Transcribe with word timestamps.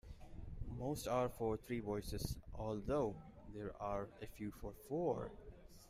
Most 0.79 1.07
are 1.07 1.29
for 1.29 1.57
three 1.57 1.79
voices, 1.79 2.35
although 2.55 3.15
there 3.53 3.79
are 3.79 4.09
a 4.23 4.25
few 4.25 4.49
for 4.49 4.73
four. 4.89 5.29